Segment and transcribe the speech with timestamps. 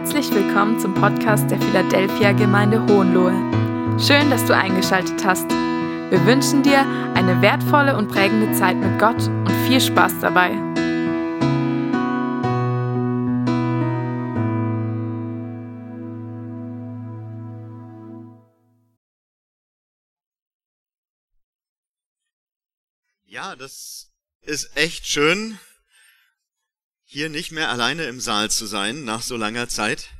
[0.00, 3.32] Herzlich willkommen zum Podcast der Philadelphia Gemeinde Hohenlohe.
[3.98, 5.50] Schön, dass du eingeschaltet hast.
[5.50, 10.52] Wir wünschen dir eine wertvolle und prägende Zeit mit Gott und viel Spaß dabei.
[23.24, 24.12] Ja, das
[24.42, 25.58] ist echt schön,
[27.10, 30.10] hier nicht mehr alleine im Saal zu sein nach so langer Zeit.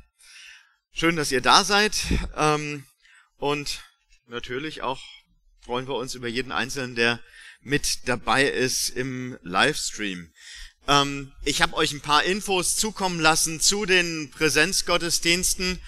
[0.91, 1.93] Schön, dass ihr da seid.
[2.35, 2.83] Ähm,
[3.37, 3.83] und
[4.25, 4.99] natürlich auch
[5.61, 7.19] freuen wir uns über jeden Einzelnen, der
[7.61, 10.33] mit dabei ist im Livestream.
[10.87, 15.79] Ähm, ich habe euch ein paar Infos zukommen lassen zu den Präsenzgottesdiensten.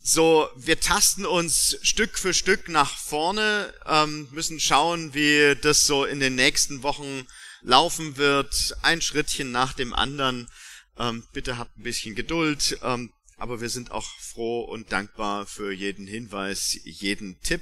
[0.00, 6.04] So, wir tasten uns Stück für Stück nach vorne, ähm, müssen schauen, wie das so
[6.04, 7.26] in den nächsten Wochen
[7.66, 10.48] laufen wird, ein Schrittchen nach dem anderen.
[10.98, 15.72] Ähm, bitte habt ein bisschen Geduld, ähm, aber wir sind auch froh und dankbar für
[15.72, 17.60] jeden Hinweis, jeden Tipp.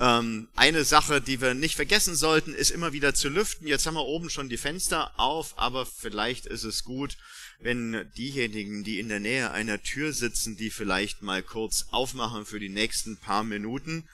[0.00, 3.68] Ähm, eine Sache, die wir nicht vergessen sollten, ist immer wieder zu lüften.
[3.68, 7.16] Jetzt haben wir oben schon die Fenster auf, aber vielleicht ist es gut,
[7.60, 12.58] wenn diejenigen, die in der Nähe einer Tür sitzen, die vielleicht mal kurz aufmachen für
[12.58, 14.08] die nächsten paar Minuten,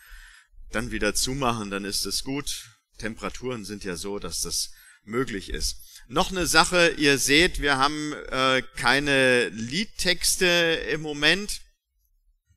[0.72, 2.69] dann wieder zumachen, dann ist es gut.
[2.98, 4.72] Temperaturen sind ja so, dass das
[5.05, 5.77] möglich ist.
[6.09, 10.47] Noch eine Sache, ihr seht, wir haben äh, keine Liedtexte
[10.93, 11.61] im Moment.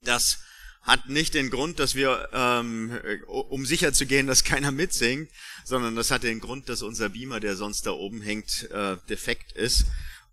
[0.02, 0.40] Das
[0.82, 5.30] hat nicht den Grund, dass wir, ähm, um sicher zu gehen, dass keiner mitsingt,
[5.64, 9.54] sondern das hat den Grund, dass unser Beamer, der sonst da oben hängt, äh, defekt
[9.54, 9.86] ist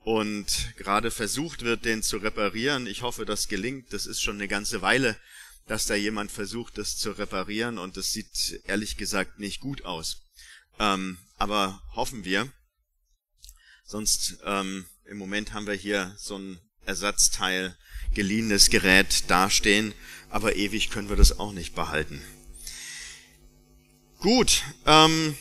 [0.03, 2.87] und gerade versucht wird, den zu reparieren.
[2.87, 3.93] Ich hoffe, das gelingt.
[3.93, 5.17] Das ist schon eine ganze Weile,
[5.67, 10.30] dass da jemand versucht, das zu reparieren und das sieht ehrlich gesagt nicht gut aus.
[10.81, 12.49] Ähm, aber hoffen wir.
[13.85, 17.77] Sonst ähm, im Moment haben wir hier so ein Ersatzteil,
[18.15, 19.95] geliehenes Gerät dastehen,
[20.31, 22.23] aber ewig können wir das auch nicht behalten.
[24.21, 25.37] Gut, ähm,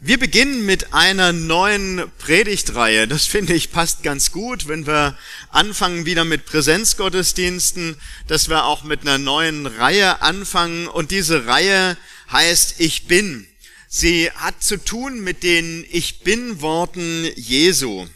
[0.00, 3.08] wir beginnen mit einer neuen Predigtreihe.
[3.08, 5.18] Das finde ich passt ganz gut, wenn wir
[5.50, 7.96] anfangen wieder mit Präsenzgottesdiensten,
[8.26, 10.86] dass wir auch mit einer neuen Reihe anfangen.
[10.86, 11.96] Und diese Reihe
[12.30, 13.48] heißt Ich bin.
[13.88, 18.06] Sie hat zu tun mit den Ich bin Worten Jesu.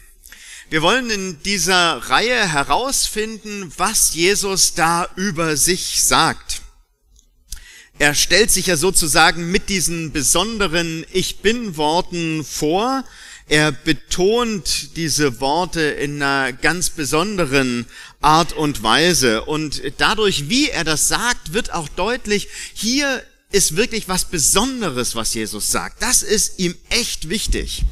[0.69, 6.61] Wir wollen in dieser Reihe herausfinden, was Jesus da über sich sagt.
[7.99, 13.05] Er stellt sich ja sozusagen mit diesen besonderen Ich bin Worten vor.
[13.47, 17.85] Er betont diese Worte in einer ganz besonderen
[18.19, 19.43] Art und Weise.
[19.45, 25.33] Und dadurch, wie er das sagt, wird auch deutlich, hier ist wirklich was Besonderes, was
[25.33, 26.01] Jesus sagt.
[26.01, 27.83] Das ist ihm echt wichtig.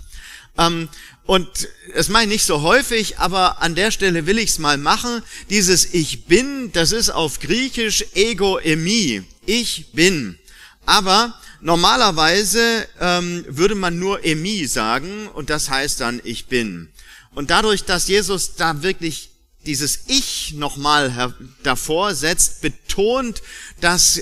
[0.57, 0.89] Ähm,
[1.25, 4.77] und das mache ich nicht so häufig, aber an der Stelle will ich es mal
[4.77, 5.21] machen.
[5.49, 9.23] Dieses Ich bin, das ist auf Griechisch ego emi.
[9.45, 10.39] Ich bin.
[10.85, 16.89] Aber normalerweise ähm, würde man nur emi sagen und das heißt dann Ich bin.
[17.35, 19.29] Und dadurch, dass Jesus da wirklich
[19.65, 23.43] dieses Ich nochmal davor setzt, betont,
[23.81, 24.19] dass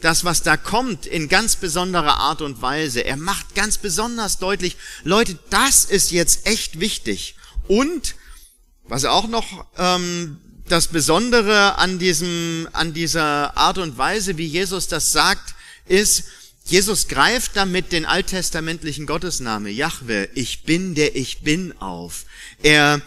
[0.00, 3.04] das, was da kommt, in ganz besonderer Art und Weise.
[3.04, 7.36] Er macht ganz besonders deutlich, Leute, das ist jetzt echt wichtig.
[7.68, 8.14] Und,
[8.84, 10.38] was auch noch ähm,
[10.68, 15.54] das Besondere an, diesem, an dieser Art und Weise, wie Jesus das sagt,
[15.86, 16.24] ist,
[16.64, 22.24] Jesus greift damit den alttestamentlichen Gottesname, Jahwe, ich bin der ich bin auf.
[22.62, 23.00] Er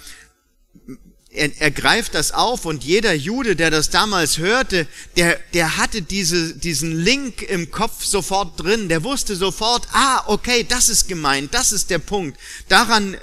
[1.36, 6.02] er, er greift das auf und jeder Jude, der das damals hörte, der, der hatte
[6.02, 8.90] diese, diesen Link im Kopf sofort drin.
[8.90, 12.40] Der wusste sofort, ah, okay, das ist gemeint, das ist der Punkt.
[12.70, 13.18] Daran,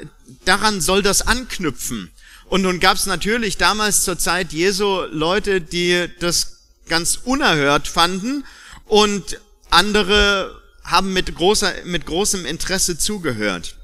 [0.45, 2.11] daran soll das anknüpfen.
[2.47, 6.59] Und nun gab es natürlich damals zur Zeit Jesu Leute, die das
[6.89, 8.45] ganz unerhört fanden
[8.87, 9.41] und
[9.71, 13.77] andere haben mit, großer, mit großem Interesse zugehört.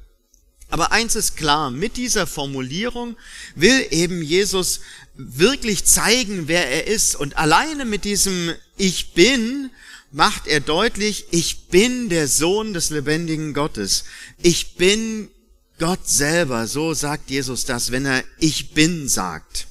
[0.70, 3.16] Aber eins ist klar, mit dieser Formulierung
[3.54, 4.80] will eben Jesus
[5.14, 7.16] wirklich zeigen, wer er ist.
[7.16, 9.70] Und alleine mit diesem Ich bin
[10.10, 14.04] macht er deutlich, ich bin der Sohn des lebendigen Gottes.
[14.42, 15.30] Ich bin
[15.78, 16.66] Gott selber.
[16.66, 19.66] So sagt Jesus das, wenn er Ich bin sagt.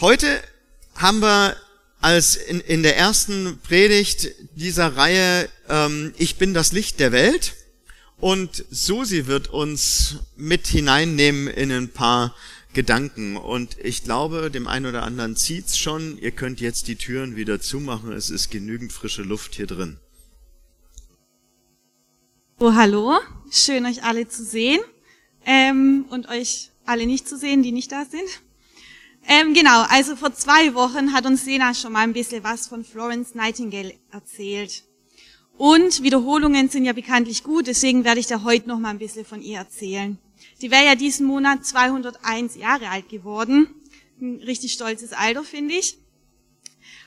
[0.00, 0.42] Heute
[0.96, 1.56] haben wir
[2.00, 7.54] als in, in der ersten Predigt dieser Reihe ähm, Ich bin das Licht der Welt
[8.24, 12.34] und Susi wird uns mit hineinnehmen in ein paar
[12.72, 13.36] Gedanken.
[13.36, 16.16] Und ich glaube, dem einen oder anderen zieht's schon.
[16.16, 18.12] Ihr könnt jetzt die Türen wieder zumachen.
[18.12, 19.98] Es ist genügend frische Luft hier drin.
[22.58, 23.18] Oh, hallo.
[23.50, 24.80] Schön, euch alle zu sehen.
[25.44, 28.40] Ähm, und euch alle nicht zu sehen, die nicht da sind.
[29.28, 32.86] Ähm, genau, also vor zwei Wochen hat uns Sena schon mal ein bisschen was von
[32.86, 34.82] Florence Nightingale erzählt.
[35.56, 39.24] Und Wiederholungen sind ja bekanntlich gut, deswegen werde ich da heute noch mal ein bisschen
[39.24, 40.18] von ihr erzählen.
[40.60, 43.68] Die wäre ja diesen Monat 201 Jahre alt geworden.
[44.20, 45.98] Ein richtig stolzes Alter, finde ich.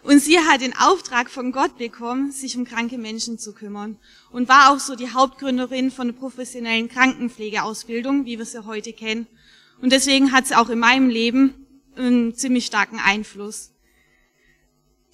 [0.04, 3.98] Und sie hat den Auftrag von Gott bekommen, sich um kranke Menschen zu kümmern.
[4.32, 9.28] Und war auch so die Hauptgründerin von der professionellen Krankenpflegeausbildung, wie wir sie heute kennen.
[9.82, 11.66] Und deswegen hat sie auch in meinem Leben
[11.96, 13.72] einen ziemlich starken Einfluss.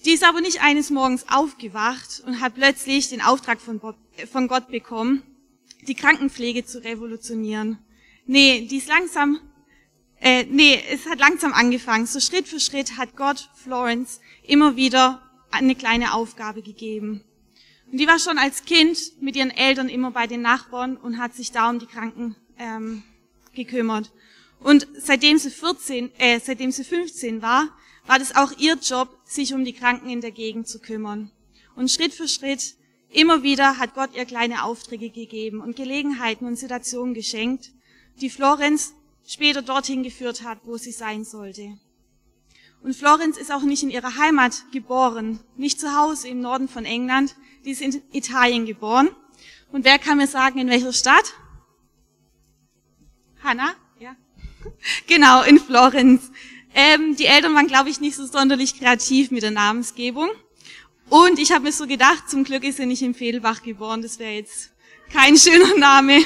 [0.04, 5.22] Die ist aber nicht eines Morgens aufgewacht und hat plötzlich den Auftrag von, Gott bekommen,
[5.88, 7.78] die Krankenpflege zu revolutionieren.
[8.26, 9.40] Nee, die ist langsam,
[10.20, 12.06] äh, nee, es hat langsam angefangen.
[12.06, 17.24] So Schritt für Schritt hat Gott Florence immer wieder eine kleine Aufgabe gegeben.
[17.90, 21.34] Und die war schon als Kind mit ihren Eltern immer bei den Nachbarn und hat
[21.34, 23.02] sich da um die Kranken ähm,
[23.54, 24.12] gekümmert.
[24.60, 27.68] Und seitdem sie 14, äh, seitdem sie 15 war,
[28.06, 31.30] war das auch ihr Job, sich um die Kranken in der Gegend zu kümmern.
[31.76, 32.76] Und Schritt für Schritt,
[33.10, 37.72] immer wieder hat Gott ihr kleine Aufträge gegeben und Gelegenheiten und Situationen geschenkt,
[38.20, 38.94] die Florenz
[39.26, 41.78] später dorthin geführt hat, wo sie sein sollte.
[42.82, 46.84] Und Florenz ist auch nicht in ihrer Heimat geboren, nicht zu Hause im Norden von
[46.84, 47.34] England,
[47.64, 49.08] die ist in Italien geboren.
[49.72, 51.32] Und wer kann mir sagen, in welcher Stadt?
[53.42, 53.74] Hanna?
[55.06, 56.30] genau, in Florenz.
[56.74, 60.28] Ähm, die Eltern waren, glaube ich, nicht so sonderlich kreativ mit der Namensgebung.
[61.08, 64.18] Und ich habe mir so gedacht, zum Glück ist er nicht im Fedelbach geboren, das
[64.18, 64.72] wäre jetzt
[65.12, 66.20] kein schöner Name.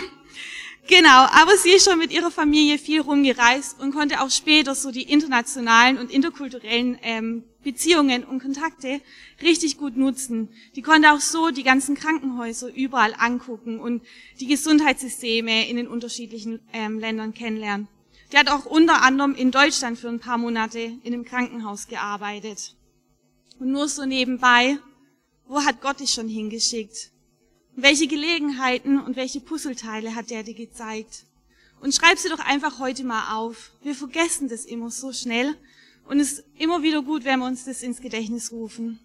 [0.89, 4.91] Genau, aber sie ist schon mit ihrer Familie viel rumgereist und konnte auch später so
[4.91, 9.03] die internationalen und interkulturellen ähm, Beziehungen und Kontakte
[9.43, 10.49] richtig gut nutzen.
[10.77, 14.03] Die konnte auch so die ganzen Krankenhäuser überall angucken und
[14.41, 17.89] die Gesundheitssysteme in den unterschiedlichen ähm, Ländern kennenlernen.
[18.33, 22.75] Die hat auch unter anderem in Deutschland für ein paar Monate in einem Krankenhaus gearbeitet.
[23.59, 24.79] Und nur so nebenbei,
[25.47, 27.11] wo hat Gott dich schon hingeschickt?
[27.81, 31.25] welche Gelegenheiten und welche Puzzleteile hat der dir gezeigt?
[31.81, 33.71] Und schreib sie doch einfach heute mal auf.
[33.83, 35.55] Wir vergessen das immer so schnell
[36.09, 38.99] und es ist immer wieder gut, wenn wir uns das ins Gedächtnis rufen.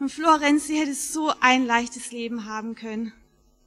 [0.00, 3.12] Und Florenz, sie hätte so ein leichtes Leben haben können.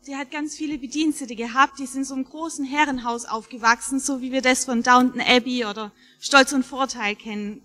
[0.05, 4.19] Sie hat ganz viele Bedienstete gehabt, die sind in so einem großen Herrenhaus aufgewachsen, so
[4.19, 7.61] wie wir das von Downton Abbey oder Stolz und Vorteil kennen.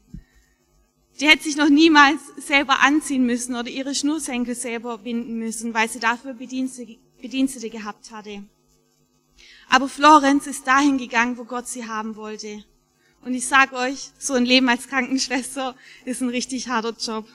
[1.19, 5.89] Die hätte sich noch niemals selber anziehen müssen oder ihre Schnursenkel selber binden müssen, weil
[5.89, 8.45] sie dafür Bedienstete, Bedienstete gehabt hatte.
[9.69, 12.63] Aber Florenz ist dahin gegangen, wo Gott sie haben wollte.
[13.25, 15.75] Und ich sag euch, so ein Leben als Krankenschwester
[16.05, 17.27] ist ein richtig harter Job.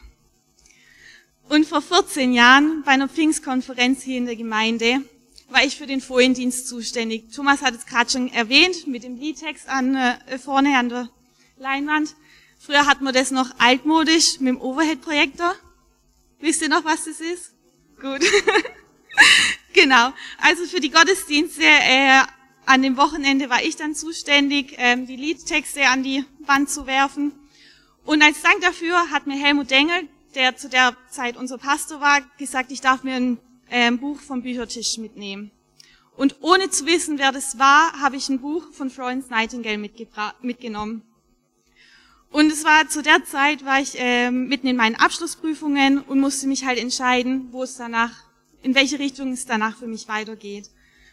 [1.49, 5.01] Und vor 14 Jahren bei einer Pfingstkonferenz hier in der Gemeinde
[5.49, 7.31] war ich für den Foliendienst zuständig.
[7.33, 11.09] Thomas hat es gerade schon erwähnt mit dem Liedtext an äh, vorne an der
[11.57, 12.15] Leinwand.
[12.59, 15.53] Früher hatten wir das noch altmodisch mit dem Overhead-Projektor.
[16.39, 17.53] Wisst ihr noch, was das ist?
[18.01, 18.21] Gut.
[19.73, 20.13] genau.
[20.39, 22.21] Also für die Gottesdienste äh,
[22.65, 27.33] an dem Wochenende war ich dann zuständig, ähm, die Liedtexte an die Wand zu werfen.
[28.05, 32.21] Und als Dank dafür hat mir Helmut Dengel, der zu der Zeit unser Pastor war,
[32.37, 33.37] gesagt, ich darf mir ein
[33.69, 35.51] äh, Buch vom Büchertisch mitnehmen.
[36.15, 41.01] Und ohne zu wissen, wer das war, habe ich ein Buch von Florence Nightingale mitgenommen.
[42.29, 46.47] Und es war zu der Zeit, war ich äh, mitten in meinen Abschlussprüfungen und musste
[46.47, 48.11] mich halt entscheiden, wo es danach,
[48.61, 50.69] in welche Richtung es danach für mich weitergeht.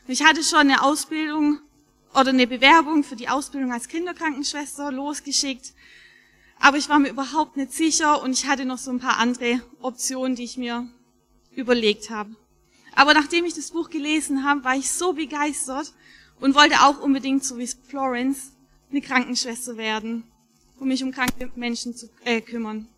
[0.06, 1.60] Und ich hatte schon eine Ausbildung
[2.14, 5.72] oder eine Bewerbung für die Ausbildung als Kinderkrankenschwester losgeschickt
[6.60, 9.62] aber ich war mir überhaupt nicht sicher und ich hatte noch so ein paar andere
[9.80, 10.86] Optionen, die ich mir
[11.56, 12.36] überlegt habe.
[12.94, 15.94] Aber nachdem ich das Buch gelesen habe, war ich so begeistert
[16.38, 18.52] und wollte auch unbedingt, so wie Florence,
[18.90, 20.24] eine Krankenschwester werden,
[20.78, 22.88] um mich um kranke Menschen zu äh, kümmern.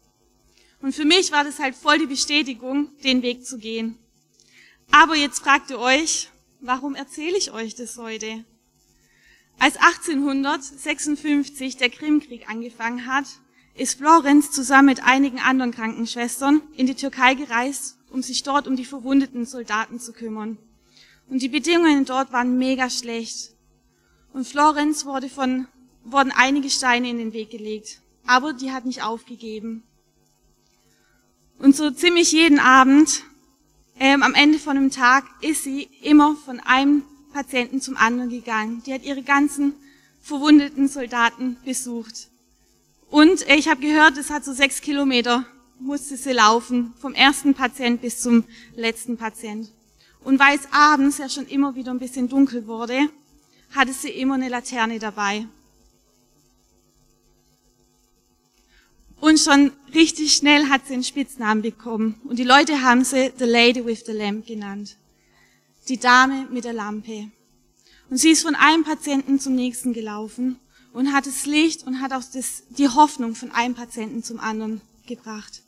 [0.81, 3.97] Und für mich war das halt voll die Bestätigung, den Weg zu gehen.
[4.90, 8.45] Aber jetzt fragt ihr euch, warum erzähle ich euch das heute?
[9.59, 13.26] Als 1856 der Krimkrieg angefangen hat,
[13.74, 18.76] ist Florenz zusammen mit einigen anderen Krankenschwestern in die Türkei gereist, um sich dort um
[18.76, 20.58] die verwundeten Soldaten zu kümmern.
[21.28, 23.54] Und die Bedingungen dort waren mega schlecht.
[24.32, 25.66] Und Florenz wurde von,
[26.04, 28.02] wurden einige Steine in den Weg gelegt.
[28.26, 29.82] Aber die hat nicht aufgegeben.
[31.58, 33.24] Und so ziemlich jeden Abend,
[33.98, 38.82] ähm, am Ende von einem Tag, ist sie immer von einem Patienten zum anderen gegangen.
[38.84, 39.74] Die hat ihre ganzen
[40.20, 42.31] verwundeten Soldaten besucht.
[43.12, 45.45] Und ich habe gehört, es hat so sechs Kilometer,
[45.78, 49.71] musste sie laufen, vom ersten Patient bis zum letzten Patient.
[50.25, 52.99] Und weil es abends ja schon immer wieder ein bisschen dunkel wurde,
[53.73, 55.47] hatte sie immer eine Laterne dabei.
[59.21, 62.19] Und schon richtig schnell hat sie einen Spitznamen bekommen.
[62.25, 64.97] Und die Leute haben sie The Lady with the Lamp genannt.
[65.87, 67.31] Die Dame mit der Lampe.
[68.09, 70.59] Und sie ist von einem Patienten zum nächsten gelaufen
[70.92, 74.80] und hat das Licht und hat auch das, die Hoffnung von einem Patienten zum anderen
[75.06, 75.62] gebracht.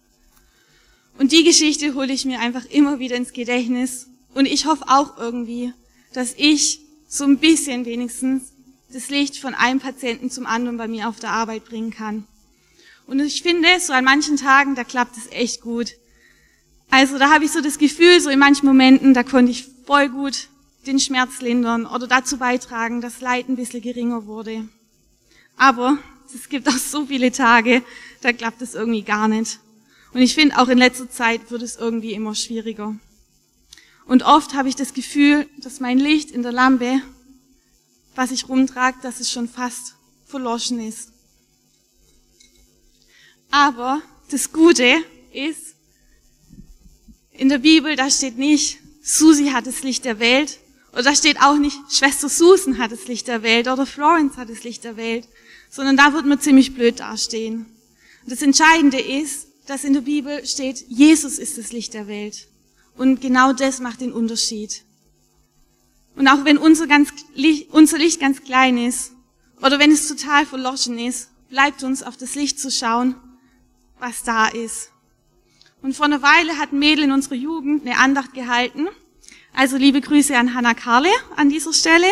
[1.18, 4.08] Und die Geschichte hole ich mir einfach immer wieder ins Gedächtnis.
[4.34, 5.72] Und ich hoffe auch irgendwie,
[6.12, 8.52] dass ich so ein bisschen wenigstens
[8.92, 12.26] das Licht von einem Patienten zum anderen bei mir auf der Arbeit bringen kann.
[13.06, 15.92] Und ich finde, so an manchen Tagen, da klappt es echt gut.
[16.90, 20.08] Also da habe ich so das Gefühl, so in manchen Momenten, da konnte ich voll
[20.08, 20.48] gut
[20.86, 24.68] den Schmerz lindern oder dazu beitragen, dass Leid ein bisschen geringer wurde.
[25.56, 25.98] Aber
[26.34, 27.82] es gibt auch so viele Tage,
[28.20, 29.60] da klappt es irgendwie gar nicht.
[30.12, 32.94] Und ich finde, auch in letzter Zeit wird es irgendwie immer schwieriger.
[34.06, 37.00] Und oft habe ich das Gefühl, dass mein Licht in der Lampe,
[38.14, 39.94] was ich rumtrage, dass es schon fast
[40.26, 41.10] verloschen ist.
[43.50, 44.96] Aber das Gute
[45.32, 45.74] ist,
[47.32, 50.58] in der Bibel, da steht nicht, Susi hat das Licht der Welt,
[50.92, 54.48] oder da steht auch nicht, Schwester Susan hat das Licht der Welt, oder Florence hat
[54.48, 55.28] das Licht der Welt,
[55.74, 57.66] sondern da wird man ziemlich blöd dastehen.
[58.22, 62.46] Und das Entscheidende ist, dass in der Bibel steht, Jesus ist das Licht der Welt.
[62.96, 64.84] Und genau das macht den Unterschied.
[66.14, 67.08] Und auch wenn unser, ganz,
[67.72, 69.14] unser Licht ganz klein ist,
[69.60, 73.16] oder wenn es total verloschen ist, bleibt uns auf das Licht zu schauen,
[73.98, 74.90] was da ist.
[75.82, 78.86] Und vor einer Weile hat ein Mädel in unserer Jugend eine Andacht gehalten.
[79.52, 82.06] Also liebe Grüße an Hannah Karle an dieser Stelle.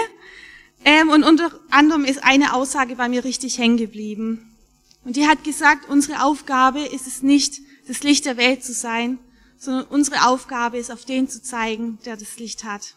[0.85, 4.57] Ähm, und unter anderem ist eine Aussage bei mir richtig hängen geblieben.
[5.05, 9.19] Und die hat gesagt, unsere Aufgabe ist es nicht, das Licht der Welt zu sein,
[9.59, 12.95] sondern unsere Aufgabe ist, auf den zu zeigen, der das Licht hat.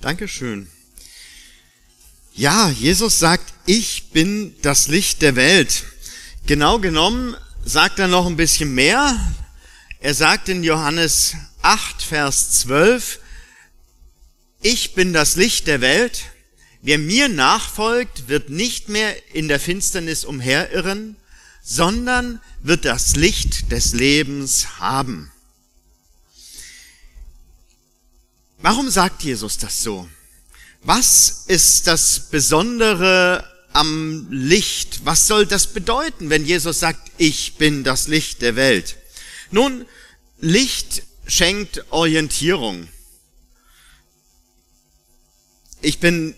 [0.00, 0.68] Dankeschön.
[2.34, 5.84] Ja, Jesus sagt, ich bin das Licht der Welt.
[6.46, 9.18] Genau genommen sagt er noch ein bisschen mehr.
[10.00, 13.18] Er sagt in Johannes 8, Vers 12,
[14.60, 16.24] ich bin das Licht der Welt.
[16.80, 21.16] Wer mir nachfolgt, wird nicht mehr in der Finsternis umherirren,
[21.62, 25.30] sondern wird das Licht des Lebens haben.
[28.60, 30.08] Warum sagt Jesus das so?
[30.82, 35.00] Was ist das Besondere am Licht?
[35.04, 38.96] Was soll das bedeuten, wenn Jesus sagt, ich bin das Licht der Welt?
[39.50, 39.86] Nun,
[40.40, 42.88] Licht schenkt Orientierung.
[45.80, 46.34] Ich bin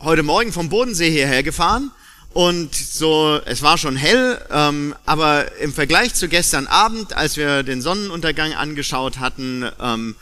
[0.00, 1.90] heute Morgen vom Bodensee hierher gefahren
[2.34, 7.62] und so, es war schon hell, ähm, aber im Vergleich zu gestern Abend, als wir
[7.62, 10.14] den Sonnenuntergang angeschaut hatten, ähm,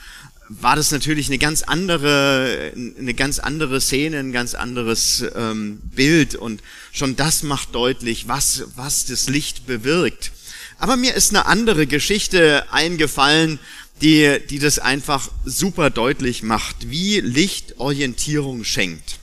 [0.49, 6.37] war das natürlich eine ganz andere, eine ganz andere Szene, ein ganz anderes ähm, Bild
[6.37, 6.63] und
[6.93, 10.31] schon das macht deutlich, was, was das Licht bewirkt.
[10.79, 13.59] Aber mir ist eine andere Geschichte eingefallen,
[14.01, 19.19] die, die das einfach super deutlich macht, wie Licht Orientierung schenkt.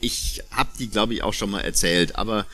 [0.00, 2.46] Ich habe die, glaube ich, auch schon mal erzählt, aber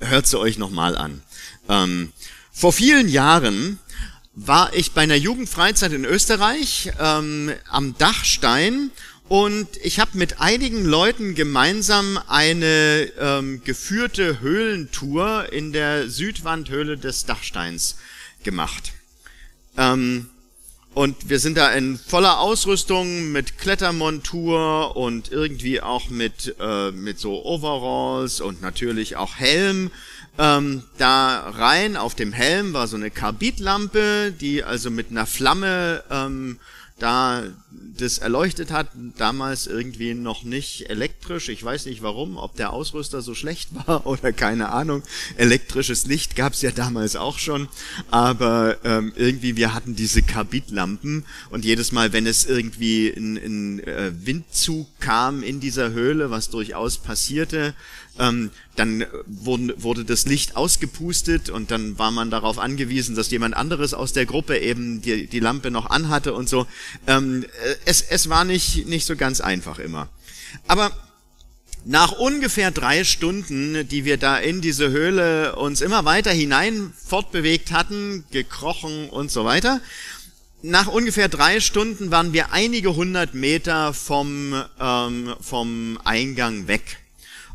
[0.00, 1.22] hört sie euch nochmal an.
[1.68, 2.12] Ähm,
[2.52, 3.78] vor vielen Jahren
[4.34, 8.90] war ich bei einer Jugendfreizeit in Österreich ähm, am Dachstein
[9.28, 17.26] und ich habe mit einigen Leuten gemeinsam eine ähm, geführte Höhlentour in der Südwandhöhle des
[17.26, 17.96] Dachsteins
[18.42, 18.92] gemacht.
[19.76, 20.28] Ähm,
[20.94, 27.18] und wir sind da in voller Ausrüstung mit Klettermontur und irgendwie auch mit, äh, mit
[27.18, 29.90] so Overalls und natürlich auch Helm.
[30.38, 36.04] Ähm, da rein auf dem Helm war so eine Karbidlampe, die also mit einer Flamme
[36.10, 36.58] ähm,
[36.98, 37.42] da
[37.96, 41.48] das erleuchtet hat, damals irgendwie noch nicht elektrisch.
[41.48, 45.02] Ich weiß nicht warum, ob der Ausrüster so schlecht war oder keine Ahnung.
[45.36, 47.68] Elektrisches Licht gab es ja damals auch schon,
[48.10, 53.80] aber ähm, irgendwie wir hatten diese Karbidlampen und jedes Mal, wenn es irgendwie ein, ein
[53.80, 57.74] äh, Windzug kam in dieser Höhle, was durchaus passierte,
[58.18, 63.56] ähm, dann wurden, wurde das Licht ausgepustet und dann war man darauf angewiesen, dass jemand
[63.56, 66.66] anderes aus der Gruppe eben die, die Lampe noch anhatte und so.
[67.06, 70.08] Ähm, äh, es, es war nicht, nicht so ganz einfach immer.
[70.66, 70.90] Aber
[71.84, 77.72] nach ungefähr drei Stunden, die wir da in diese Höhle uns immer weiter hinein fortbewegt
[77.72, 79.80] hatten, gekrochen und so weiter,
[80.62, 87.01] nach ungefähr drei Stunden waren wir einige hundert Meter vom, ähm, vom Eingang weg.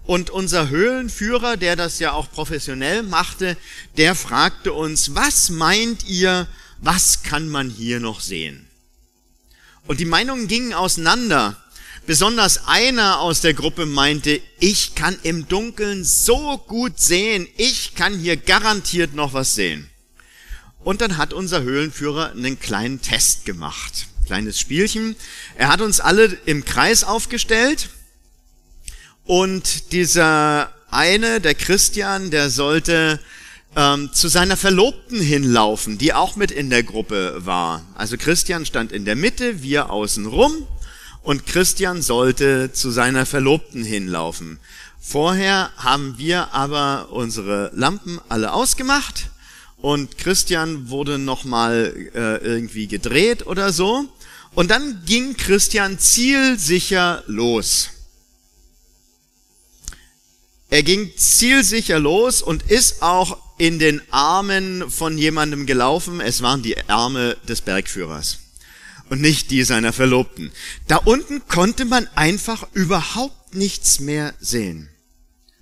[0.08, 3.58] Und unser Höhlenführer, der das ja auch professionell machte,
[3.98, 6.48] der fragte uns, was meint ihr,
[6.78, 8.70] was kann man hier noch sehen?
[9.86, 11.62] Und die Meinungen gingen auseinander.
[12.06, 18.18] besonders einer aus der Gruppe meinte, ich kann im Dunkeln so gut sehen, ich kann
[18.18, 19.90] hier garantiert noch was sehen.
[20.86, 24.08] Und dann hat unser Höhlenführer einen kleinen Test gemacht.
[24.26, 25.18] Kleines Spielchen.
[25.58, 27.90] Er hat uns alle im Kreis aufgestellt
[29.28, 33.20] und dieser eine, der Christian, der sollte
[33.76, 37.84] ähm, zu seiner Verlobten hinlaufen, die auch mit in der Gruppe war.
[37.94, 40.66] Also Christian stand in der Mitte, wir außen rum
[41.24, 44.60] und Christian sollte zu seiner Verlobten hinlaufen.
[45.00, 49.30] Vorher haben wir aber unsere Lampen alle ausgemacht
[49.78, 54.06] und Christian wurde nochmal äh, irgendwie gedreht oder so.
[54.56, 57.90] Und dann ging Christian zielsicher los.
[60.70, 66.20] Er ging zielsicher los und ist auch in den Armen von jemandem gelaufen.
[66.20, 68.40] Es waren die Arme des Bergführers
[69.10, 70.52] und nicht die seiner Verlobten.
[70.88, 74.90] Da unten konnte man einfach überhaupt nichts mehr sehen.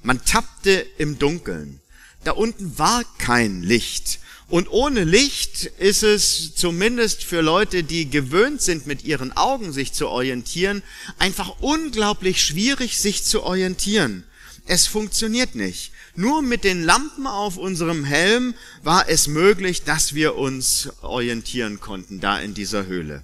[0.02, 1.80] Man tappte im Dunkeln.
[2.24, 4.20] Da unten war kein Licht.
[4.48, 9.94] Und ohne Licht ist es zumindest für Leute, die gewöhnt sind, mit ihren Augen sich
[9.94, 10.84] zu orientieren,
[11.18, 14.24] einfach unglaublich schwierig, sich zu orientieren.
[14.65, 15.91] Es funktioniert nicht.
[16.15, 22.19] Nur mit den Lampen auf unserem Helm war es möglich, dass wir uns orientieren konnten,
[22.19, 23.24] da in dieser Höhle.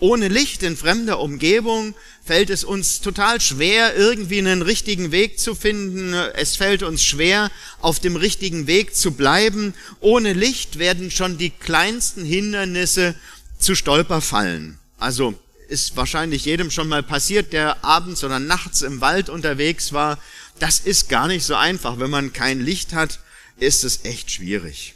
[0.00, 1.94] Ohne Licht in fremder Umgebung
[2.24, 6.12] fällt es uns total schwer, irgendwie einen richtigen Weg zu finden.
[6.34, 9.74] Es fällt uns schwer, auf dem richtigen Weg zu bleiben.
[10.00, 13.14] Ohne Licht werden schon die kleinsten Hindernisse
[13.60, 14.78] zu Stolper fallen.
[14.98, 15.34] Also
[15.68, 20.18] ist wahrscheinlich jedem schon mal passiert, der abends oder nachts im Wald unterwegs war
[20.58, 21.98] das ist gar nicht so einfach.
[21.98, 23.20] Wenn man kein Licht hat,
[23.58, 24.94] ist es echt schwierig.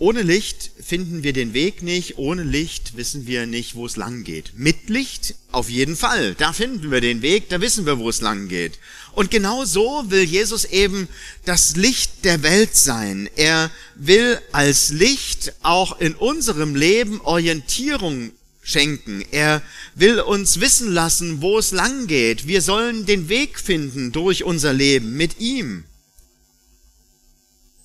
[0.00, 4.22] Ohne Licht finden wir den Weg nicht, ohne Licht wissen wir nicht, wo es lang
[4.22, 4.52] geht.
[4.56, 8.20] Mit Licht auf jeden Fall, da finden wir den Weg, da wissen wir, wo es
[8.20, 8.78] lang geht.
[9.12, 11.08] Und genau so will Jesus eben
[11.44, 13.28] das Licht der Welt sein.
[13.34, 18.30] Er will als Licht auch in unserem Leben Orientierung
[18.68, 19.24] schenken.
[19.30, 19.62] Er
[19.94, 22.46] will uns wissen lassen, wo es lang geht.
[22.46, 25.84] Wir sollen den Weg finden durch unser Leben mit ihm.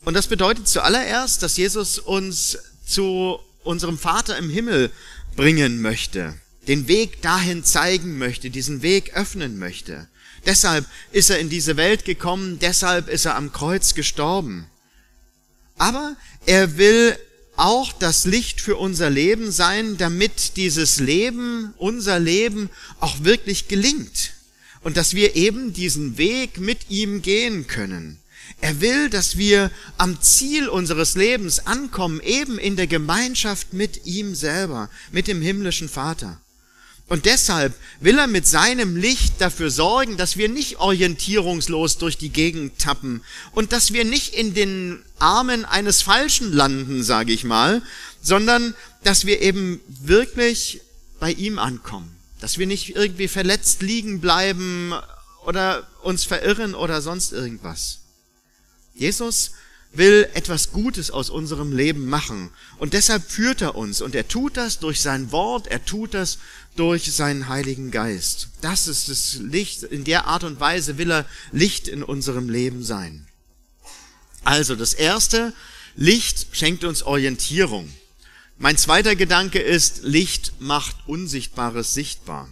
[0.04, 4.92] Und das bedeutet zuallererst, dass Jesus uns zu unserem Vater im Himmel
[5.38, 6.34] bringen möchte,
[6.68, 10.10] den Weg dahin zeigen möchte, diesen Weg öffnen möchte.
[10.46, 14.68] Deshalb ist er in diese Welt gekommen, deshalb ist er am Kreuz gestorben.
[15.78, 17.18] Aber er will
[17.56, 24.34] auch das Licht für unser Leben sein, damit dieses Leben, unser Leben auch wirklich gelingt
[24.82, 28.20] und dass wir eben diesen Weg mit ihm gehen können.
[28.62, 34.36] Er will, dass wir am Ziel unseres Lebens ankommen, eben in der Gemeinschaft mit ihm
[34.36, 36.42] selber, mit dem himmlischen Vater.
[37.08, 42.30] Und deshalb will er mit seinem Licht dafür sorgen, dass wir nicht orientierungslos durch die
[42.30, 47.82] Gegend tappen und dass wir nicht in den Armen eines Falschen landen, sage ich mal,
[48.22, 50.82] sondern dass wir eben wirklich
[51.20, 54.94] bei ihm ankommen, dass wir nicht irgendwie verletzt liegen bleiben
[55.46, 58.00] oder uns verirren oder sonst irgendwas.
[58.96, 59.52] Jesus
[59.94, 62.50] will etwas Gutes aus unserem Leben machen.
[62.78, 64.02] Und deshalb führt er uns.
[64.02, 66.40] Und er tut das durch sein Wort, er tut das
[66.76, 68.50] durch seinen Heiligen Geist.
[68.62, 69.84] Das ist das Licht.
[69.84, 73.28] In der Art und Weise will er Licht in unserem Leben sein.
[74.44, 75.54] Also das erste,
[75.96, 77.94] Licht schenkt uns Orientierung.
[78.58, 82.50] Mein zweiter Gedanke ist, Licht macht Unsichtbares sichtbar.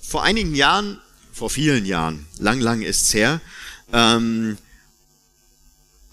[0.00, 1.00] Vor einigen Jahren
[1.32, 3.40] vor vielen Jahren, lang, lang ist's her,
[3.92, 4.58] ähm,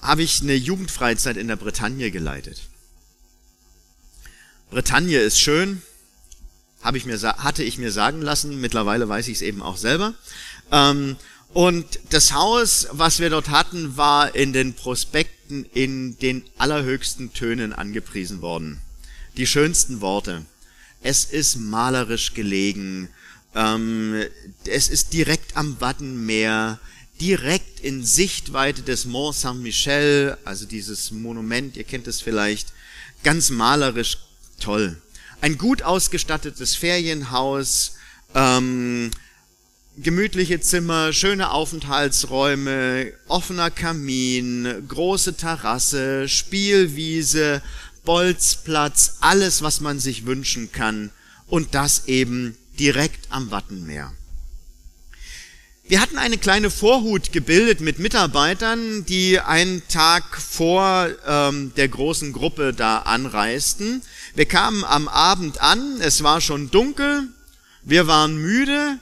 [0.01, 2.61] habe ich eine Jugendfreizeit in der Bretagne geleitet.
[4.71, 5.81] Bretagne ist schön,
[6.81, 10.13] habe ich mir, hatte ich mir sagen lassen, mittlerweile weiß ich es eben auch selber.
[10.71, 11.17] Ähm,
[11.51, 17.73] und das Haus, was wir dort hatten, war in den Prospekten in den allerhöchsten Tönen
[17.73, 18.79] angepriesen worden.
[19.35, 20.45] Die schönsten Worte.
[21.01, 23.09] Es ist malerisch gelegen,
[23.55, 24.23] ähm,
[24.65, 26.79] es ist direkt am Wattenmeer,
[27.19, 32.73] direkt in Sichtweite des Mont Saint-Michel, also dieses Monument, ihr kennt es vielleicht,
[33.23, 34.17] ganz malerisch
[34.59, 35.01] toll.
[35.41, 37.93] Ein gut ausgestattetes Ferienhaus,
[38.35, 39.11] ähm,
[39.97, 47.61] gemütliche Zimmer, schöne Aufenthaltsräume, offener Kamin, große Terrasse, Spielwiese,
[48.05, 51.11] Bolzplatz, alles, was man sich wünschen kann.
[51.47, 54.11] Und das eben direkt am Wattenmeer.
[55.89, 62.31] Wir hatten eine kleine Vorhut gebildet mit Mitarbeitern, die einen Tag vor ähm, der großen
[62.31, 64.03] Gruppe da anreisten.
[64.35, 67.27] Wir kamen am Abend an, es war schon dunkel,
[67.81, 68.99] wir waren müde.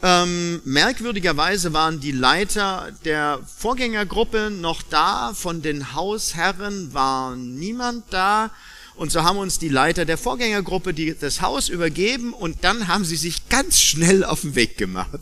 [0.00, 8.52] Ähm, merkwürdigerweise waren die Leiter der Vorgängergruppe noch da, von den Hausherren war niemand da.
[8.98, 13.04] Und so haben uns die Leiter der Vorgängergruppe die, das Haus übergeben und dann haben
[13.04, 15.20] sie sich ganz schnell auf den Weg gemacht.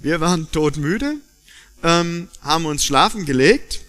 [0.00, 1.16] Wir waren todmüde,
[1.82, 3.82] ähm, haben uns schlafen gelegt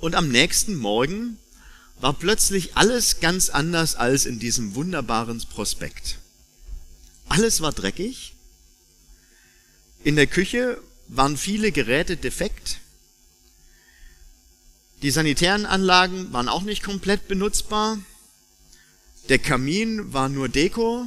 [0.00, 1.36] und am nächsten Morgen
[2.00, 6.16] war plötzlich alles ganz anders als in diesem wunderbaren Prospekt.
[7.28, 8.32] Alles war dreckig.
[10.02, 12.78] In der Küche waren viele Geräte defekt.
[15.02, 17.98] Die sanitären Anlagen waren auch nicht komplett benutzbar.
[19.28, 21.06] Der Kamin war nur Deko.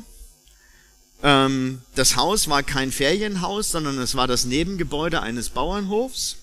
[1.23, 6.35] Ähm, das Haus war kein Ferienhaus, sondern es war das Nebengebäude eines Bauernhofs.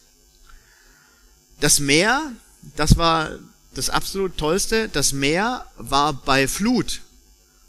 [1.61, 2.33] Das Meer,
[2.77, 3.38] das war
[3.75, 7.03] das absolut Tollste, das Meer war bei Flut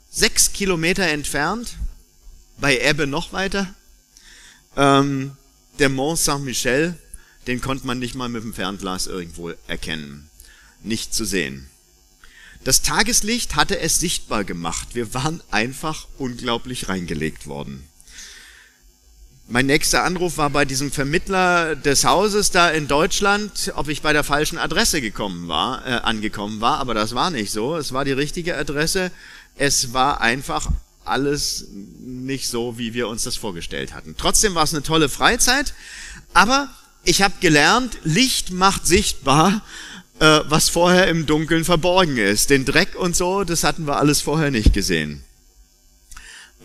[0.10, 1.76] sechs Kilometer entfernt,
[2.58, 3.74] bei Ebbe noch weiter.
[4.78, 5.36] Ähm,
[5.80, 6.98] der Mont Saint-Michel
[7.47, 10.29] den konnte man nicht mal mit dem Fernglas irgendwo erkennen.
[10.84, 11.69] Nicht zu sehen.
[12.63, 14.89] Das Tageslicht hatte es sichtbar gemacht.
[14.93, 17.84] Wir waren einfach unglaublich reingelegt worden.
[19.49, 24.13] Mein nächster Anruf war bei diesem Vermittler des Hauses da in Deutschland, ob ich bei
[24.13, 27.75] der falschen Adresse gekommen war, äh, angekommen war, aber das war nicht so.
[27.75, 29.12] Es war die richtige Adresse.
[29.58, 30.71] Es war einfach
[31.03, 31.67] alles
[31.99, 34.15] nicht so, wie wir uns das vorgestellt hatten.
[34.17, 35.73] Trotzdem war es eine tolle Freizeit,
[36.34, 36.69] aber
[37.04, 39.62] ich habe gelernt, Licht macht sichtbar,
[40.20, 42.50] äh, was vorher im Dunkeln verborgen ist.
[42.50, 45.24] Den Dreck und so, das hatten wir alles vorher nicht gesehen.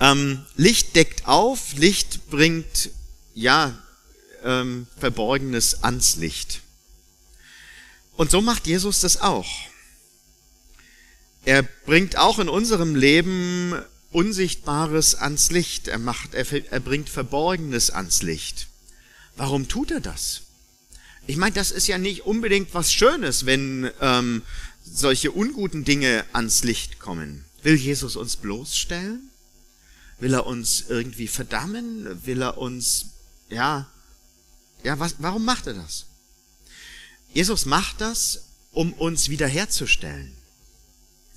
[0.01, 2.91] Ähm, Licht deckt auf, Licht bringt,
[3.35, 3.77] ja,
[4.45, 6.61] ähm, Verborgenes ans Licht.
[8.17, 9.49] Und so macht Jesus das auch.
[11.45, 13.75] Er bringt auch in unserem Leben
[14.11, 15.89] Unsichtbares ans Licht.
[15.89, 18.68] Er macht, er, er bringt Verborgenes ans Licht.
[19.39, 20.43] Warum tut er das?
[21.29, 24.43] Ich meine, das ist ja nicht unbedingt was Schönes, wenn ähm,
[24.85, 27.45] solche unguten Dinge ans Licht kommen.
[27.63, 29.31] Will Jesus uns bloßstellen?
[30.19, 32.27] Will er uns irgendwie verdammen?
[32.27, 33.07] Will er uns,
[33.49, 33.89] ja,
[34.83, 36.07] ja, was, warum macht er das?
[37.33, 40.33] Jesus macht das, um uns wiederherzustellen.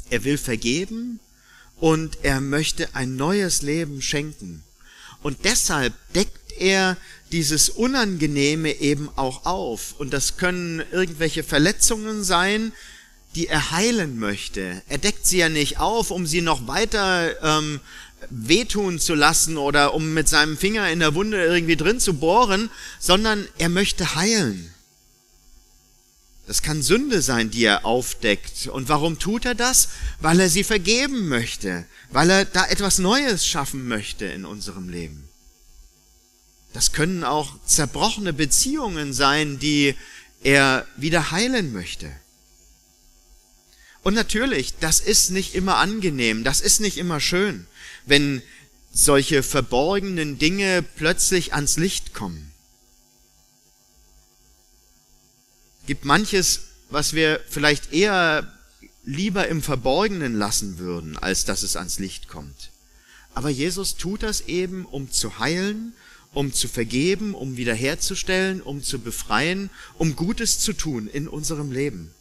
[0.10, 1.20] Er will vergeben
[1.78, 4.64] und er möchte ein neues Leben schenken.
[5.22, 6.98] Und deshalb deckt er
[7.32, 9.96] dieses Unangenehme eben auch auf.
[9.98, 12.74] Und das können irgendwelche Verletzungen sein,
[13.36, 14.82] die er heilen möchte.
[14.90, 17.80] Er deckt sie ja nicht auf, um sie noch weiter ähm,
[18.30, 22.70] wehtun zu lassen oder um mit seinem Finger in der Wunde irgendwie drin zu bohren,
[23.00, 24.72] sondern er möchte heilen.
[26.48, 28.68] Das kann Sünde sein, die er aufdeckt.
[28.68, 29.90] Und warum tut er das?
[30.20, 35.31] Weil er sie vergeben möchte, weil er da etwas Neues schaffen möchte in unserem Leben.
[36.74, 39.96] Das können auch zerbrochene Beziehungen sein, die
[40.44, 42.12] er wieder heilen möchte.
[44.04, 47.68] Und natürlich, das ist nicht immer angenehm, das ist nicht immer schön,
[48.06, 48.42] wenn
[48.94, 52.52] solche verborgenen Dinge plötzlich ans Licht kommen.
[55.86, 58.52] Gibt manches, was wir vielleicht eher
[59.04, 62.72] lieber im Verborgenen lassen würden, als dass es ans Licht kommt.
[63.34, 65.94] Aber Jesus tut das eben, um zu heilen
[66.34, 72.13] um zu vergeben, um wiederherzustellen, um zu befreien, um Gutes zu tun in unserem Leben.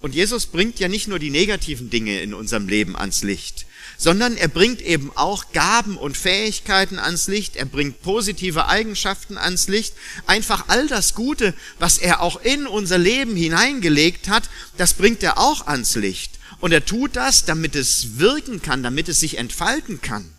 [0.00, 4.36] Und Jesus bringt ja nicht nur die negativen Dinge in unserem Leben ans Licht, sondern
[4.36, 9.94] er bringt eben auch Gaben und Fähigkeiten ans Licht, er bringt positive Eigenschaften ans Licht,
[10.26, 15.38] einfach all das Gute, was er auch in unser Leben hineingelegt hat, das bringt er
[15.38, 16.32] auch ans Licht.
[16.60, 20.35] Und er tut das, damit es wirken kann, damit es sich entfalten kann.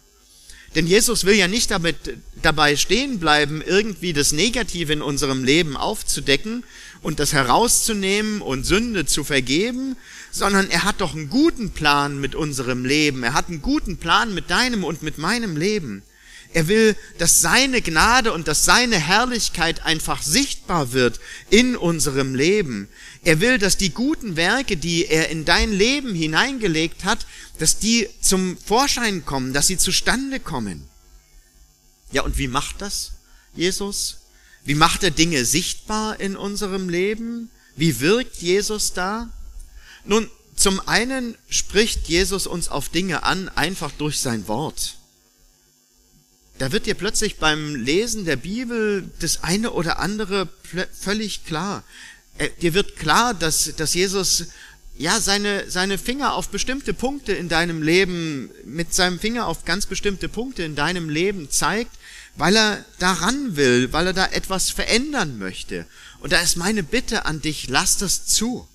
[0.77, 1.95] Denn Jesus will ja nicht damit,
[2.43, 6.63] dabei stehen bleiben, irgendwie das Negative in unserem Leben aufzudecken
[7.01, 9.97] und das herauszunehmen und Sünde zu vergeben,
[10.29, 13.23] sondern er hat doch einen guten Plan mit unserem Leben.
[13.23, 16.03] Er hat einen guten Plan mit deinem und mit meinem Leben.
[16.53, 22.87] Er will, dass seine Gnade und dass seine Herrlichkeit einfach sichtbar wird in unserem Leben.
[23.27, 27.27] Er will, dass die guten Werke, die er in dein Leben hineingelegt hat,
[27.59, 30.87] dass die zum Vorschein kommen, dass sie zustande kommen.
[32.13, 33.11] Ja, und wie macht das
[33.53, 34.19] Jesus?
[34.63, 37.49] Wie macht er Dinge sichtbar in unserem Leben?
[37.75, 39.29] Wie wirkt Jesus da?
[40.05, 44.95] Nun, zum einen spricht Jesus uns auf Dinge an, einfach durch sein Wort.
[46.59, 50.47] da wird dir plötzlich beim Lesen der Bibel das eine oder andere
[50.93, 51.83] völlig klar.
[52.37, 54.47] Äh, dir wird klar, dass, dass Jesus
[54.97, 59.85] ja seine, seine Finger auf bestimmte Punkte in deinem Leben, mit seinem Finger auf ganz
[59.85, 61.91] bestimmte Punkte in deinem Leben zeigt,
[62.35, 65.85] weil er daran will, weil er da etwas verändern möchte.
[66.19, 68.67] Und da ist meine Bitte an dich, lass das zu.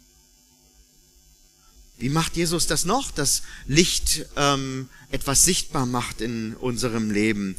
[1.98, 7.55] Wie macht Jesus das noch, dass Licht ähm, etwas sichtbar macht in unserem Leben?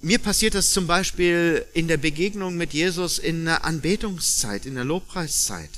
[0.00, 4.84] Mir passiert das zum Beispiel in der Begegnung mit Jesus in der Anbetungszeit, in der
[4.84, 5.70] Lobpreiszeit.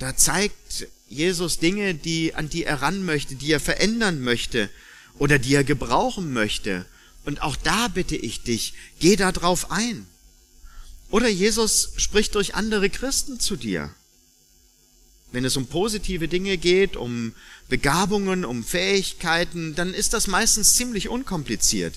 [0.00, 4.68] Da zeigt Jesus Dinge, die, an die er ran möchte, die er verändern möchte
[5.18, 6.86] oder die er gebrauchen möchte.
[7.24, 10.06] Und auch da bitte ich dich, geh da drauf ein.
[11.10, 13.94] Oder Jesus spricht durch andere Christen zu dir.
[15.30, 17.32] Wenn es um positive Dinge geht, um
[17.68, 21.94] Begabungen, um Fähigkeiten, dann ist das meistens ziemlich unkompliziert.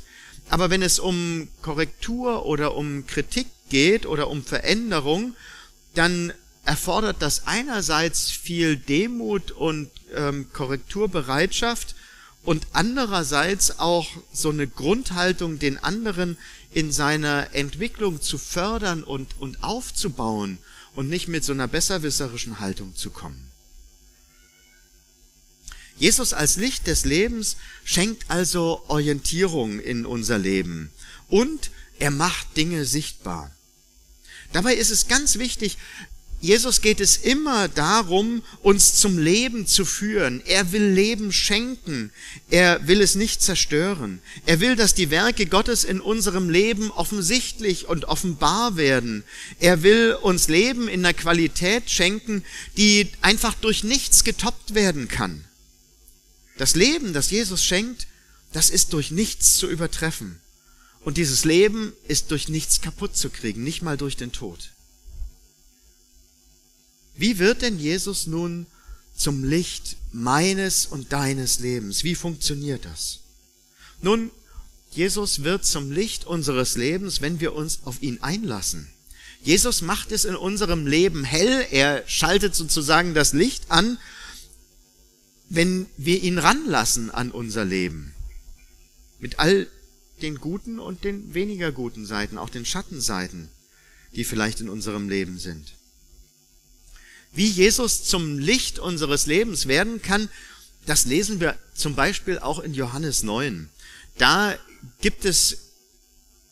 [0.50, 5.36] Aber wenn es um Korrektur oder um Kritik geht oder um Veränderung,
[5.94, 6.34] dann
[6.66, 11.96] erfordert das einerseits viel Demut und ähm, Korrekturbereitschaft
[12.44, 16.38] und andererseits auch so eine Grundhaltung, den anderen
[16.72, 20.58] in seiner Entwicklung zu fördern und, und aufzubauen
[20.96, 23.49] und nicht mit so einer besserwisserischen Haltung zu kommen.
[26.00, 30.90] Jesus als Licht des Lebens schenkt also Orientierung in unser Leben
[31.28, 33.52] und er macht Dinge sichtbar.
[34.54, 35.78] Dabei ist es ganz wichtig,
[36.42, 40.42] Jesus geht es immer darum, uns zum Leben zu führen.
[40.46, 42.12] Er will Leben schenken.
[42.50, 44.22] Er will es nicht zerstören.
[44.46, 49.26] Er will, dass die Werke Gottes in unserem Leben offensichtlich und offenbar werden.
[49.60, 52.46] Er will uns Leben in einer Qualität schenken,
[52.78, 55.44] die einfach durch nichts getoppt werden kann.
[56.60, 58.08] Das Leben, das Jesus schenkt,
[58.52, 60.42] das ist durch nichts zu übertreffen.
[61.06, 64.72] Und dieses Leben ist durch nichts kaputt zu kriegen, nicht mal durch den Tod.
[67.16, 68.66] Wie wird denn Jesus nun
[69.16, 72.04] zum Licht meines und deines Lebens?
[72.04, 73.20] Wie funktioniert das?
[74.02, 74.30] Nun,
[74.92, 78.90] Jesus wird zum Licht unseres Lebens, wenn wir uns auf ihn einlassen.
[79.44, 83.98] Jesus macht es in unserem Leben hell, er schaltet sozusagen das Licht an
[85.50, 88.14] wenn wir ihn ranlassen an unser Leben.
[89.20, 89.68] Mit all
[90.22, 93.50] den guten und den weniger guten Seiten, auch den Schattenseiten,
[94.16, 95.74] die vielleicht in unserem Leben sind.
[97.32, 100.30] Wie Jesus zum Licht unseres Lebens werden kann,
[100.86, 103.70] das lesen wir zum Beispiel auch in Johannes 9.
[104.18, 104.58] Da
[105.02, 105.58] gibt es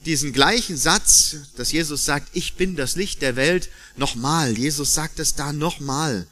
[0.06, 4.58] diesen gleichen Satz, dass Jesus sagt, ich bin das Licht der Welt, nochmal.
[4.58, 6.28] Jesus sagt es da nochmal.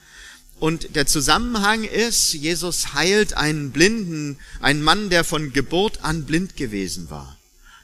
[0.59, 6.55] Und der Zusammenhang ist, Jesus heilt einen Blinden, einen Mann, der von Geburt an blind
[6.55, 7.37] gewesen war.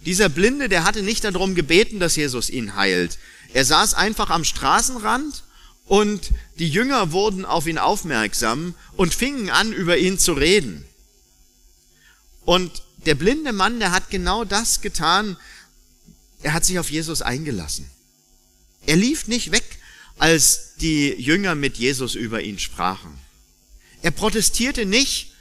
[0.06, 3.20] Dieser Blinde, der hatte nicht darum gebeten, dass Jesus ihn heilt.
[3.54, 5.44] Er saß einfach am Straßenrand
[5.86, 10.86] und die Jünger wurden auf ihn aufmerksam und fingen an, über ihn zu reden.
[12.46, 15.38] Und der blinde Mann, der hat genau das getan.
[16.42, 17.90] Er hat sich auf Jesus eingelassen.
[18.86, 19.66] Er lief nicht weg
[20.22, 23.18] als die Jünger mit Jesus über ihn sprachen.
[24.04, 25.32] Er protestierte nicht,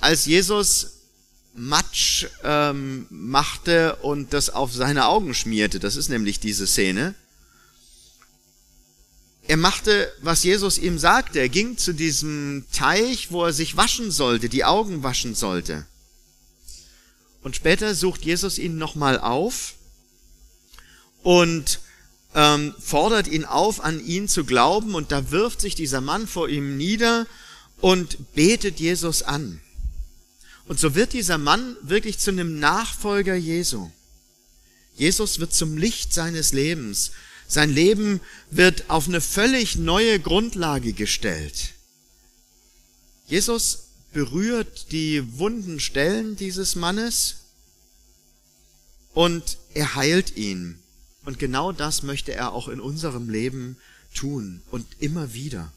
[0.00, 1.02] als Jesus
[1.54, 5.78] Matsch ähm, machte und das auf seine Augen schmierte.
[5.78, 7.14] Das ist nämlich diese Szene.
[9.46, 11.38] Er machte, was Jesus ihm sagte.
[11.38, 15.86] Er ging zu diesem Teich, wo er sich waschen sollte, die Augen waschen sollte.
[17.44, 19.74] Und später sucht Jesus ihn nochmal auf
[21.22, 21.78] und
[22.34, 26.48] ähm, fordert ihn auf, an ihn zu glauben und da wirft sich dieser Mann vor
[26.48, 27.26] ihm nieder
[27.80, 29.60] und betet Jesus an.
[30.66, 33.90] Und so wird dieser Mann wirklich zu einem Nachfolger Jesu.
[34.96, 37.12] Jesus wird zum Licht seines Lebens.
[37.46, 38.20] Sein Leben
[38.50, 41.74] wird auf eine völlig neue Grundlage gestellt.
[43.26, 47.36] Jesus berührt die wunden Stellen dieses Mannes
[49.12, 50.78] und er heilt ihn.
[51.24, 53.76] Und genau das möchte er auch in unserem Leben
[54.14, 55.72] tun und immer wieder.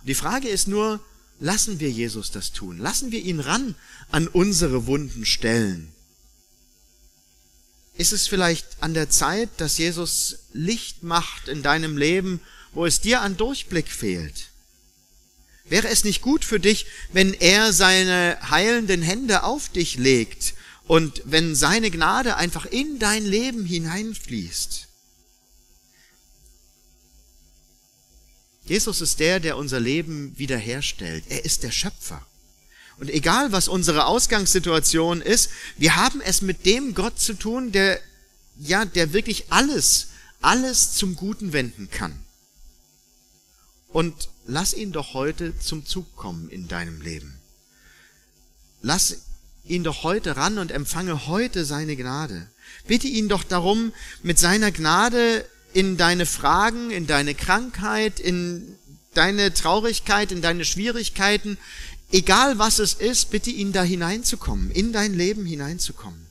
[0.00, 1.00] Und die Frage ist nur,
[1.40, 2.78] lassen wir Jesus das tun?
[2.78, 3.74] Lassen wir ihn ran
[4.10, 5.92] an unsere wunden Stellen?
[7.96, 12.40] Ist es vielleicht an der Zeit, dass Jesus Licht macht in deinem Leben,
[12.72, 14.50] wo es dir an Durchblick fehlt?
[15.68, 20.54] Wäre es nicht gut für dich, wenn er seine heilenden Hände auf dich legt
[20.88, 24.88] und wenn seine Gnade einfach in dein Leben hineinfließt.
[28.64, 31.24] Jesus ist der, der unser Leben wiederherstellt.
[31.28, 32.26] Er ist der Schöpfer.
[32.98, 38.00] Und egal, was unsere Ausgangssituation ist, wir haben es mit dem Gott zu tun, der,
[38.58, 40.08] ja, der wirklich alles,
[40.40, 42.18] alles zum Guten wenden kann.
[43.88, 47.38] Und lass ihn doch heute zum Zug kommen in deinem Leben.
[48.80, 49.27] Lass
[49.70, 52.48] ihn doch heute ran und empfange heute seine Gnade.
[52.86, 58.76] Bitte ihn doch darum, mit seiner Gnade in deine Fragen, in deine Krankheit, in
[59.14, 61.58] deine Traurigkeit, in deine Schwierigkeiten,
[62.12, 66.26] egal was es ist, bitte ihn da hineinzukommen, in dein Leben hineinzukommen.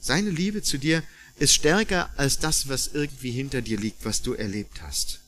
[0.00, 1.02] Seine Liebe zu dir
[1.38, 5.20] ist stärker als das, was irgendwie hinter dir liegt, was du erlebt hast.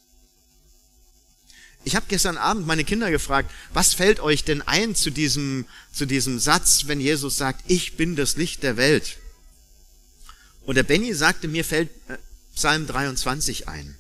[1.84, 6.06] Ich habe gestern Abend meine Kinder gefragt, was fällt euch denn ein zu diesem, zu
[6.06, 9.16] diesem Satz, wenn Jesus sagt, ich bin das Licht der Welt?
[10.66, 12.18] Und der Benny sagte, mir fällt äh,
[12.54, 13.96] Psalm 23 ein.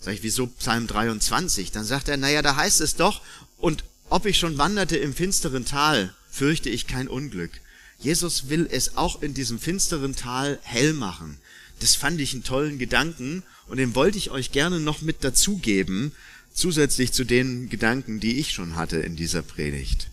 [0.00, 1.70] Sag ich, wieso Psalm 23?
[1.70, 3.20] Dann sagt er, naja, da heißt es doch,
[3.58, 7.52] und ob ich schon wanderte im finsteren Tal, fürchte ich kein Unglück.
[7.98, 11.38] Jesus will es auch in diesem finsteren Tal hell machen.
[11.80, 16.12] Das fand ich einen tollen Gedanken und den wollte ich euch gerne noch mit dazugeben,
[16.54, 20.08] zusätzlich zu den Gedanken, die ich schon hatte in dieser Predigt.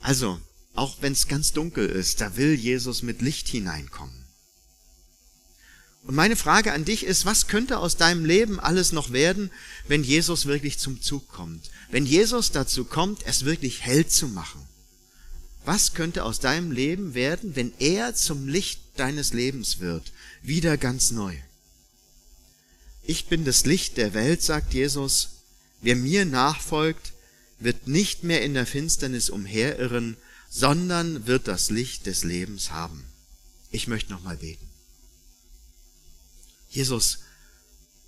[0.00, 0.40] Also,
[0.74, 4.24] auch wenn es ganz dunkel ist, da will Jesus mit Licht hineinkommen.
[6.04, 9.50] Und meine Frage an dich ist, was könnte aus deinem Leben alles noch werden,
[9.88, 11.70] wenn Jesus wirklich zum Zug kommt?
[11.90, 14.60] Wenn Jesus dazu kommt, es wirklich hell zu machen?
[15.64, 20.12] Was könnte aus deinem Leben werden, wenn er zum Licht deines Lebens wird?
[20.42, 21.34] Wieder ganz neu.
[23.08, 25.28] Ich bin das Licht der Welt, sagt Jesus.
[25.80, 27.12] Wer mir nachfolgt,
[27.60, 30.16] wird nicht mehr in der Finsternis umherirren,
[30.50, 33.04] sondern wird das Licht des Lebens haben.
[33.70, 34.68] Ich möchte nochmal beten.
[36.68, 37.20] Jesus,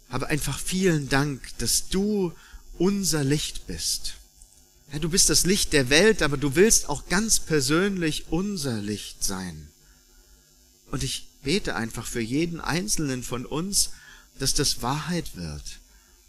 [0.08, 2.32] habe einfach vielen Dank, dass du
[2.76, 4.14] unser Licht bist.
[4.92, 9.22] Ja, du bist das Licht der Welt, aber du willst auch ganz persönlich unser Licht
[9.22, 9.68] sein.
[10.90, 13.90] Und ich bete einfach für jeden einzelnen von uns,
[14.38, 15.80] dass das Wahrheit wird,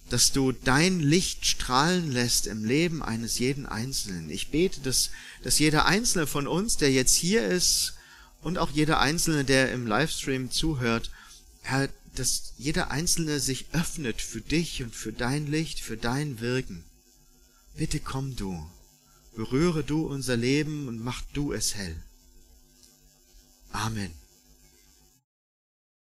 [0.09, 4.29] dass du dein Licht strahlen lässt im Leben eines jeden Einzelnen.
[4.29, 5.11] Ich bete, dass,
[5.43, 7.93] dass jeder Einzelne von uns, der jetzt hier ist
[8.41, 11.11] und auch jeder Einzelne, der im Livestream zuhört,
[11.61, 16.83] Herr, dass jeder Einzelne sich öffnet für dich und für dein Licht, für dein Wirken.
[17.75, 18.69] Bitte komm du,
[19.35, 21.95] berühre du unser Leben und mach du es hell.
[23.71, 24.11] Amen.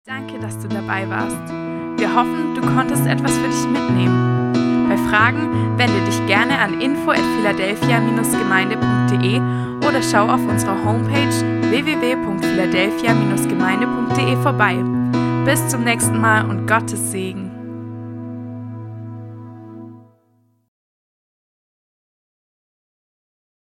[0.05, 1.74] Danke, dass du dabei warst.
[2.15, 4.87] Wir hoffen, du konntest etwas für dich mitnehmen.
[4.87, 9.41] Bei Fragen wende dich gerne an info at philadelphia-gemeinde.de
[9.85, 11.35] oder schau auf unserer Homepage
[11.69, 14.81] www.philadelphia-gemeinde.de vorbei.
[15.43, 17.54] Bis zum nächsten Mal und Gottes Segen.